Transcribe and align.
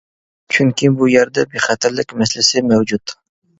چۈنكى 0.55 0.89
بۇ 1.01 1.09
يەردە 1.09 1.45
بىخەتەرلىك 1.53 2.17
مەسىلىسى 2.25 2.67
مەۋجۇت. 2.73 3.19